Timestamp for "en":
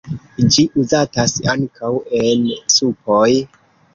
2.21-2.47